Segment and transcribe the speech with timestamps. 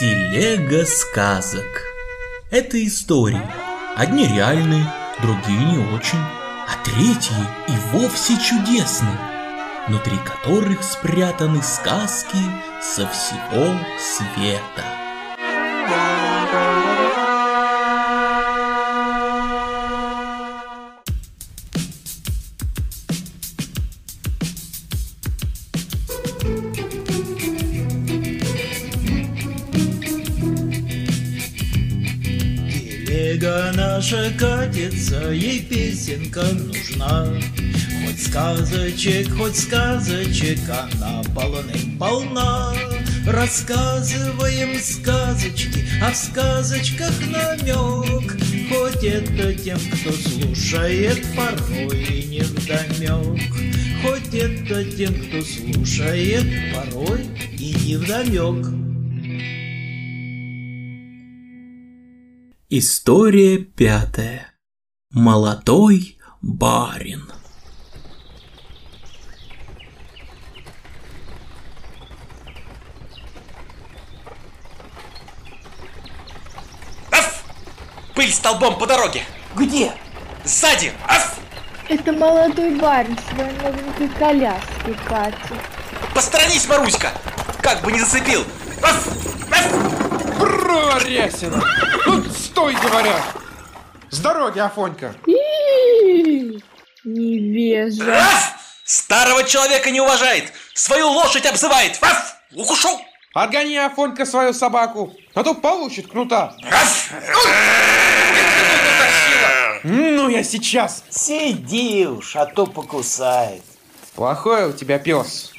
[0.00, 1.84] Телега сказок.
[2.50, 3.46] Это истории.
[3.96, 4.90] Одни реальные,
[5.20, 7.36] другие не очень, а третьи
[7.68, 9.18] и вовсе чудесные,
[9.88, 12.38] внутри которых спрятаны сказки
[12.80, 14.86] со всего света.
[33.30, 37.28] Телега наша катится, ей песенка нужна.
[38.04, 42.74] Хоть сказочек, хоть сказочек, она полным-полна.
[43.24, 48.36] Рассказываем сказочки, а в сказочках намек.
[48.68, 53.40] Хоть это тем, кто слушает, порой и не вдомек.
[54.02, 58.89] Хоть это тем, кто слушает, порой и не вдомек.
[62.72, 64.54] История пятая.
[65.10, 67.28] Молодой барин.
[77.10, 77.42] Аф!
[78.14, 79.24] Пыль столбом по дороге!
[79.56, 79.90] Где?
[80.44, 80.92] Сзади!
[81.08, 81.40] Аф!
[81.88, 85.60] Это молодой барин в своей новенькой коляске катит.
[86.14, 87.10] Посторонись, Маруська!
[87.62, 88.44] Как бы не зацепил!
[88.80, 89.29] Аф!
[90.70, 91.00] Аф!
[91.00, 91.62] Прорясина!
[92.04, 93.22] Тут стой, говорят!
[94.10, 95.14] С дороги, Афонька!
[97.04, 98.26] Невежа.
[98.84, 100.52] Старого человека не уважает!
[100.74, 101.98] Свою лошадь обзывает!
[102.00, 102.36] Аф!
[102.54, 102.86] Ух!
[103.32, 106.56] Отгони, Афонька, свою собаку, а то получит кнута!
[106.70, 107.12] Аф!
[109.84, 111.04] Ну, я сейчас!
[111.10, 113.62] Сиди уж, а то покусает.
[114.14, 115.52] Плохой у тебя пес.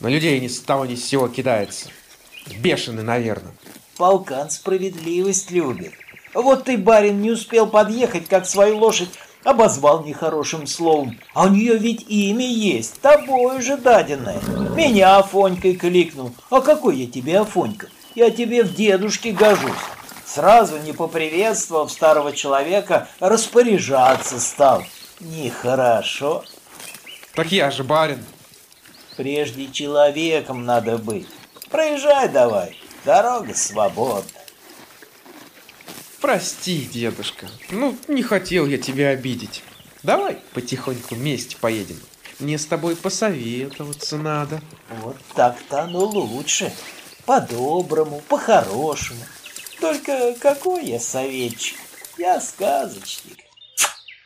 [0.00, 1.88] На людей ни с того ни с сего кидается.
[2.58, 3.54] Бешеный, наверное.
[3.96, 5.92] Полкан справедливость любит.
[6.34, 9.10] Вот ты, барин, не успел подъехать, как свою лошадь
[9.44, 11.18] обозвал нехорошим словом.
[11.32, 14.40] А у нее ведь имя есть, тобой же даденное.
[14.74, 16.32] Меня Афонькой кликнул.
[16.50, 17.88] А какой я тебе Афонька?
[18.14, 19.72] Я тебе в дедушке гожусь.
[20.24, 24.82] Сразу, не поприветствовав старого человека, распоряжаться стал.
[25.20, 26.44] Нехорошо.
[27.34, 28.24] Так я же барин.
[29.16, 31.28] Прежде человеком надо быть.
[31.70, 34.40] Проезжай давай, дорога свободна.
[36.20, 37.48] Прости, дедушка.
[37.70, 39.62] Ну, не хотел я тебя обидеть.
[40.02, 42.00] Давай потихоньку вместе поедем.
[42.38, 44.60] Мне с тобой посоветоваться надо.
[45.02, 46.72] Вот так-то оно лучше.
[47.26, 49.20] По-доброму, по-хорошему.
[49.80, 51.78] Только какой я советчик?
[52.18, 53.38] Я сказочник.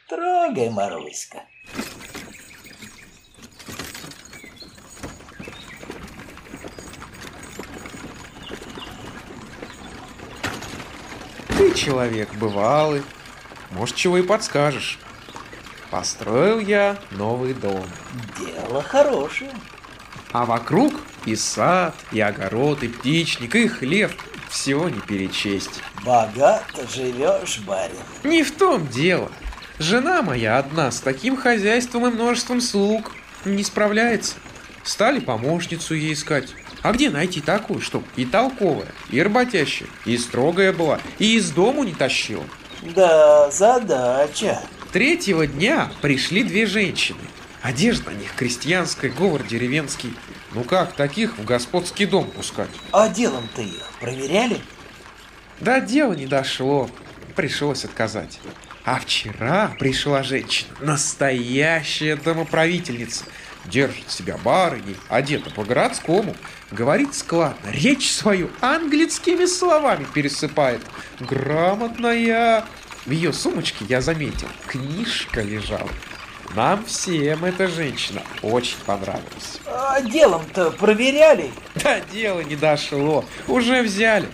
[0.08, 1.42] Трогай, Маруська.
[11.58, 13.02] Ты человек бывалый.
[13.72, 14.96] Может, чего и подскажешь.
[15.90, 17.84] Построил я новый дом.
[18.38, 19.50] Дело хорошее.
[20.30, 24.14] А вокруг и сад, и огород, и птичник, и хлев.
[24.48, 25.82] Всего не перечесть.
[26.04, 27.96] Богато живешь, барин.
[28.22, 29.32] Не в том дело.
[29.80, 33.10] Жена моя одна с таким хозяйством и множеством слуг
[33.44, 34.36] не справляется.
[34.84, 36.54] Стали помощницу ей искать.
[36.88, 41.84] А где найти такую, чтоб и толковая, и работящая, и строгая была, и из дому
[41.84, 42.46] не тащила?
[42.80, 44.58] Да, задача.
[44.90, 47.18] Третьего дня пришли две женщины.
[47.60, 50.14] Одежда на них крестьянская, говор деревенский.
[50.54, 52.70] Ну как таких в господский дом пускать?
[52.90, 54.58] А делом-то их проверяли?
[55.60, 56.88] Да дело не дошло.
[57.36, 58.40] Пришлось отказать.
[58.84, 63.24] А вчера пришла женщина, настоящая домоправительница.
[63.70, 66.34] Держит себя барыней, одета по-городскому.
[66.70, 70.80] Говорит складно, речь свою английскими словами пересыпает.
[71.20, 72.64] Грамотная.
[73.04, 75.88] В ее сумочке, я заметил, книжка лежала.
[76.54, 79.60] Нам всем эта женщина очень понравилась.
[79.66, 81.50] А делом-то проверяли?
[81.74, 84.28] Да дело не дошло, уже взяли.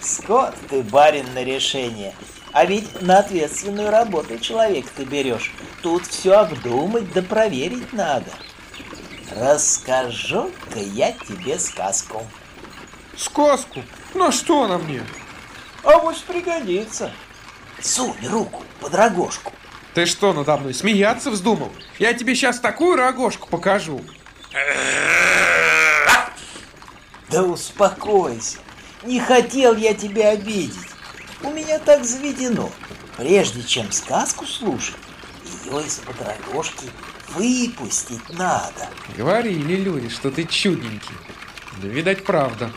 [0.00, 2.14] Скот ты, барин, на решение.
[2.52, 5.52] А ведь на ответственную работу человек ты берешь.
[5.82, 8.32] Тут все обдумать да проверить надо.
[9.30, 12.26] Расскажу-ка я тебе сказку.
[13.16, 13.82] Сказку?
[14.14, 15.02] На что она мне?
[15.84, 17.12] А вот пригодится.
[17.80, 19.52] Сунь руку под рогожку.
[19.94, 21.72] Ты что надо мной смеяться вздумал?
[21.98, 24.02] Я тебе сейчас такую рогожку покажу.
[27.30, 28.58] Да успокойся.
[29.04, 30.74] Не хотел я тебя обидеть.
[31.42, 32.70] У меня так заведено.
[33.16, 34.96] Прежде чем сказку слушать,
[35.64, 36.90] ее из-под рогожки
[37.28, 38.88] выпустить надо.
[39.16, 41.14] Говорили люди, что ты чудненький.
[41.82, 42.70] Да, видать, правда.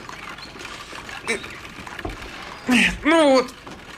[3.04, 3.54] Ну вот,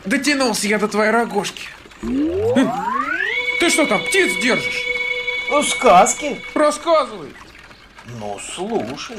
[0.06, 1.68] дотянулся я до твоей рогожки.
[2.02, 2.70] Хм,
[3.60, 4.84] Ты что там, птиц держишь?
[5.50, 6.42] Ну, сказки.
[6.54, 7.34] Рассказывай.
[8.06, 9.18] Ну, слушай.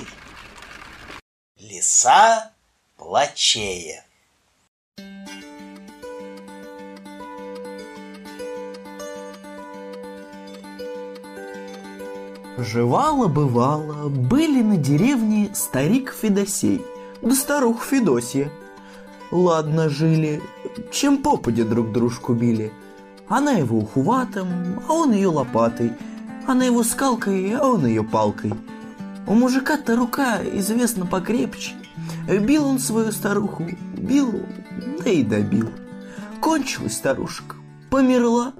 [1.58, 2.50] Лиса
[2.96, 4.04] плачея.
[12.64, 16.82] Жевало-бывало, были на деревне старик Федосей,
[17.20, 18.50] да старух Федосья.
[19.30, 20.42] Ладно жили,
[20.90, 22.72] чем попадя друг дружку били.
[23.28, 25.92] Она его ухватом, а он ее лопатой.
[26.46, 28.54] Она его скалкой, а он ее палкой.
[29.26, 31.72] У мужика-то рука, известно, покрепче.
[32.26, 34.40] Бил он свою старуху, бил,
[35.04, 35.68] да и добил.
[36.40, 37.56] Кончилась старушка,
[37.90, 38.54] померла.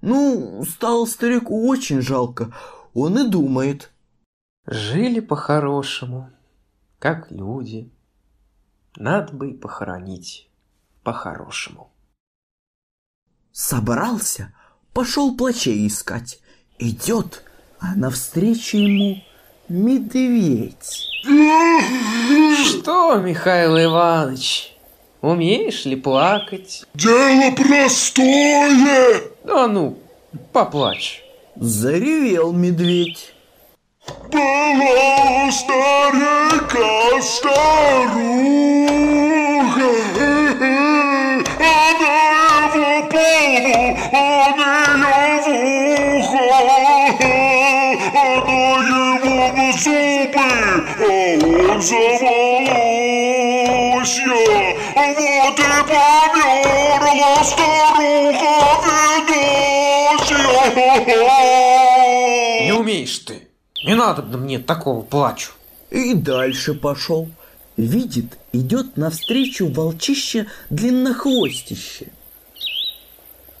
[0.00, 2.52] Ну, стало старику очень жалко,
[2.94, 3.90] он и думает.
[4.66, 6.30] Жили по-хорошему,
[6.98, 7.90] как люди.
[8.96, 10.50] Надо бы и похоронить
[11.02, 11.90] по-хорошему.
[13.52, 14.54] Собрался,
[14.92, 16.40] пошел плачей искать.
[16.78, 17.44] Идет,
[17.78, 19.22] а навстречу ему
[19.68, 21.08] медведь.
[22.64, 24.76] Что, Михаил Иванович,
[25.20, 26.86] умеешь ли плакать?
[26.94, 29.22] Дело простое!
[29.44, 29.98] Да ну,
[30.52, 31.24] поплачь.
[31.62, 33.34] Заревел медведь.
[34.32, 38.30] Была у старика старуха,
[41.60, 43.78] она его полу,
[44.10, 45.44] он ее в
[46.16, 46.88] ухо, она
[48.80, 50.48] его в зубы,
[50.98, 51.00] а
[51.72, 54.42] он за волосья.
[54.96, 55.60] Вот и
[55.90, 58.56] померла старуха
[59.28, 59.40] ты.
[63.90, 65.50] Не надо мне такого плачу.
[65.90, 67.28] И дальше пошел.
[67.76, 72.12] Видит, идет навстречу волчище длиннохвостище.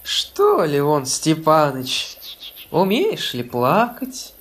[0.04, 2.16] Что, Левон Степаныч,
[2.70, 4.34] умеешь ли плакать?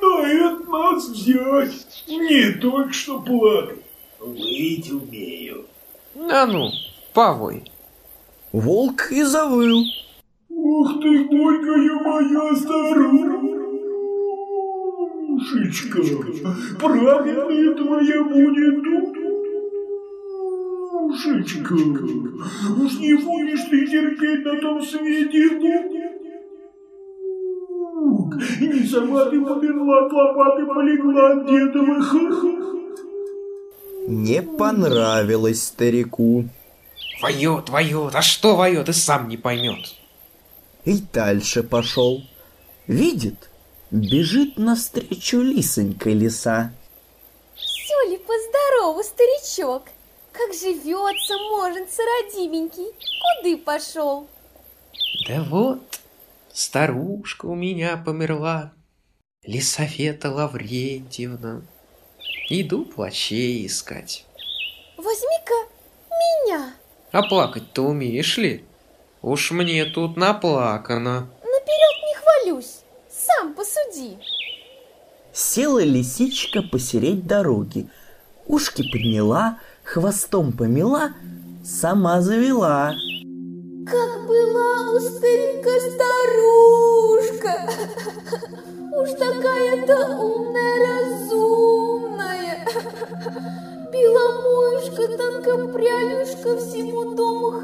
[0.00, 3.82] На это нас взять, не только что плакать.
[4.20, 5.66] Выть умею.
[6.30, 6.70] А ну,
[7.12, 7.64] повой.
[8.52, 9.82] Волк и завыл.
[10.48, 12.54] Ух ты, горькая моя
[15.54, 16.00] старушечка,
[16.78, 18.82] правильная твоя будет
[20.92, 21.74] душечка.
[21.74, 25.44] Уж не будешь ты терпеть на том свете.
[28.60, 32.14] И не сама ты померла, от лопаты полегла от дедовых.
[34.08, 36.44] Не понравилось старику.
[37.22, 39.94] Воет, воет, а что воет, и сам не поймет.
[40.84, 42.22] И дальше пошел.
[42.86, 43.48] Видит,
[43.94, 46.72] бежит навстречу лисонька лиса.
[47.54, 49.84] Все ли поздорову, старичок?
[50.32, 52.92] Как живется, можется, родименький?
[53.22, 54.28] Куды пошел?
[55.28, 56.00] Да вот,
[56.52, 58.72] старушка у меня померла,
[59.44, 61.62] Лисавета Лаврентьевна.
[62.48, 64.26] Иду плачей искать.
[64.96, 65.54] Возьми-ка
[66.10, 66.74] меня.
[67.12, 68.64] А плакать-то умеешь ли?
[69.22, 71.30] Уж мне тут наплакано.
[73.44, 74.18] Сам посуди.
[75.34, 77.90] Села лисичка посереть дороги.
[78.46, 81.10] Ушки подняла, хвостом помела,
[81.62, 82.94] сама завела.
[83.86, 87.68] Как была у старика старушка.
[88.96, 92.66] Уж такая-то умная, разумная.
[93.92, 97.60] Беломоюшка, тонкопрялюшка, всему дому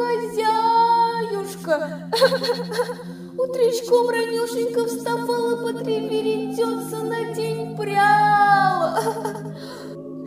[1.30, 2.10] хозяюшка.
[3.38, 9.00] Утречком ранешенько вставала, потреверетется на день пряла.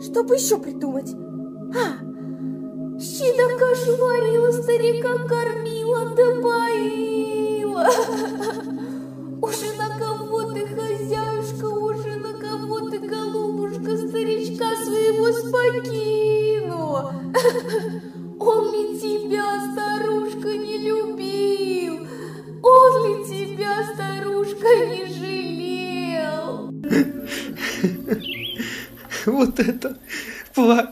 [0.02, 1.10] Что бы еще придумать?
[1.74, 1.98] А,
[3.58, 7.88] кашу варила, старика кормила да поила.
[9.42, 16.03] Уже на кого ты, хозяюшка, уже на кого ты, голубушка, старичка своего спокинула.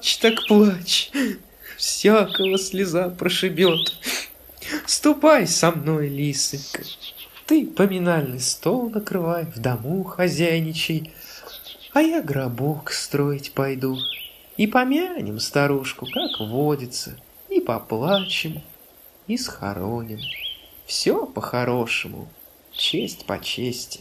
[0.02, 1.10] Плачь так плачь.
[1.76, 3.94] Всякого слеза прошибет.
[4.86, 6.82] Ступай со мной, лисонька.
[7.46, 11.12] Ты поминальный стол накрывай, в дому хозяйничай,
[11.92, 13.98] а я гробок строить пойду.
[14.56, 17.16] И помянем старушку, как водится,
[17.48, 18.62] и поплачем,
[19.26, 20.20] и схороним.
[20.86, 22.28] Все по-хорошему,
[22.72, 24.00] честь по чести.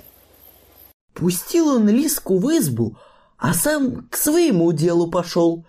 [1.14, 2.96] Пустил он лиску в избу,
[3.38, 5.64] а сам к своему делу пошел.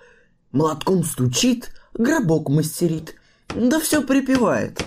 [0.53, 3.17] Молотком стучит, гробок мастерит,
[3.49, 4.85] да все припевает.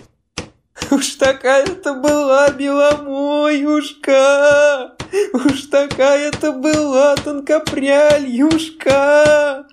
[0.92, 4.96] Уж такая-то была беломоюшка,
[5.34, 9.68] уж такая-то была тонкопряльюшка.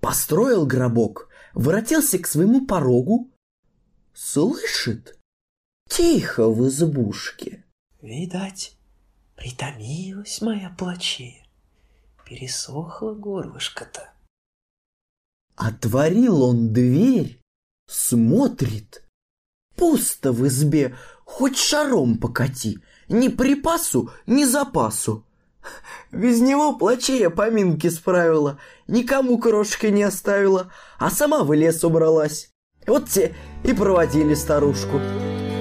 [0.00, 3.30] Построил гробок, воротился к своему порогу,
[4.12, 5.16] слышит,
[5.88, 7.64] тихо в избушке.
[8.02, 8.76] Видать,
[9.36, 11.46] притомилась моя плачея,
[12.24, 14.10] пересохла горлышко-то.
[15.60, 17.38] Отворил он дверь,
[17.86, 19.04] смотрит,
[19.76, 22.78] пусто в избе, хоть шаром покати,
[23.10, 25.26] ни припасу, ни запасу.
[26.12, 32.48] Без него плачея поминки справила, никому крошки не оставила, а сама в лес убралась.
[32.86, 34.98] Вот те и проводили старушку.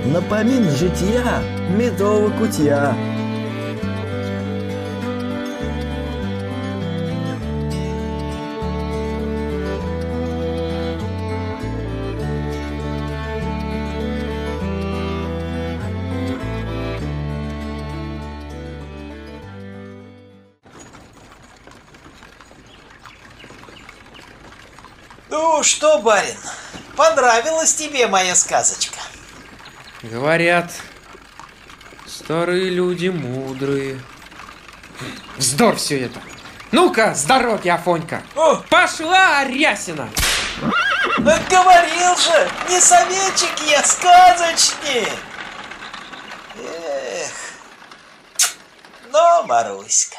[0.06, 1.44] На помин жития
[1.76, 3.19] медового кутья.
[25.30, 26.38] Ну что, барин,
[26.96, 29.00] понравилась тебе моя сказочка?
[30.02, 30.72] Говорят,
[32.08, 34.02] старые люди мудрые.
[35.38, 36.20] Вздор все это.
[36.72, 38.24] Ну-ка, с дороги, Афонька.
[38.36, 40.10] О, Пошла, Арясина!
[41.50, 45.10] говорил же, не советчик я, сказочник.
[46.58, 47.32] Эх,
[49.12, 50.18] ну, Маруська.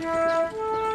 [0.00, 0.89] Música